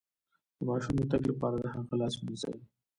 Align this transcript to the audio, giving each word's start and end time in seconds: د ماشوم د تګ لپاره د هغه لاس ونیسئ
د 0.57 0.59
ماشوم 0.67 0.93
د 0.99 1.01
تګ 1.11 1.21
لپاره 1.31 1.55
د 1.59 1.65
هغه 1.75 1.93
لاس 2.01 2.13
ونیسئ 2.17 2.55